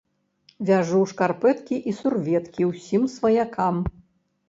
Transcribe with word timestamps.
Вяжу 0.69 1.01
шкарпэткі 1.11 1.75
і 1.93 1.95
сурвэткі 2.01 2.71
ўсім 2.73 3.09
сваякам. 3.21 3.75